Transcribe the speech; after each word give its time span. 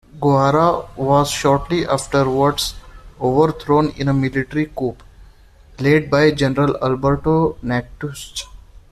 Guevara 0.19 0.87
was 0.95 1.29
shortly 1.29 1.85
afterwards 1.87 2.73
overthrown 3.21 3.89
in 3.91 4.07
a 4.07 4.13
military 4.15 4.65
coup 4.75 4.97
led 5.79 6.09
by 6.09 6.31
General 6.31 6.75
Alberto 6.83 7.55
Natusch. 7.61 8.45